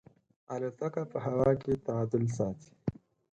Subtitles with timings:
[0.53, 2.71] الوتکه په هوا کې تعادل ساتي.